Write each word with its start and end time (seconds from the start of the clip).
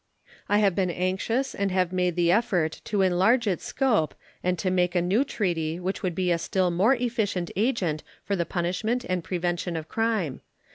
I 0.49 0.57
have 0.57 0.73
been 0.73 0.89
anxious 0.89 1.53
and 1.53 1.69
have 1.71 1.93
made 1.93 2.15
the 2.15 2.31
effort 2.31 2.81
to 2.85 3.03
enlarge 3.03 3.45
its 3.45 3.65
scope 3.65 4.15
and 4.43 4.57
to 4.57 4.71
make 4.71 4.95
a 4.95 4.99
new 4.99 5.23
treaty 5.23 5.79
which 5.79 6.01
would 6.01 6.15
be 6.15 6.31
a 6.31 6.39
still 6.39 6.71
more 6.71 6.95
efficient 6.95 7.51
agent 7.55 8.01
for 8.23 8.35
the 8.35 8.43
punishment 8.47 9.05
and 9.07 9.23
prevention 9.23 9.75
of 9.77 9.87
crime. 9.87 10.41